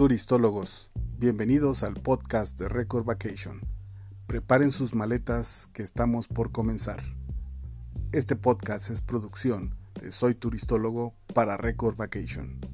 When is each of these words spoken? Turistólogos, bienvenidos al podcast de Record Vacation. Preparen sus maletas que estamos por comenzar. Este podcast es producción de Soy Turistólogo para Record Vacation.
Turistólogos, 0.00 0.90
bienvenidos 1.18 1.82
al 1.82 1.92
podcast 1.92 2.58
de 2.58 2.70
Record 2.70 3.04
Vacation. 3.04 3.60
Preparen 4.26 4.70
sus 4.70 4.94
maletas 4.94 5.68
que 5.74 5.82
estamos 5.82 6.26
por 6.26 6.52
comenzar. 6.52 6.96
Este 8.10 8.34
podcast 8.34 8.88
es 8.88 9.02
producción 9.02 9.76
de 10.00 10.10
Soy 10.10 10.34
Turistólogo 10.34 11.12
para 11.34 11.58
Record 11.58 11.96
Vacation. 11.96 12.69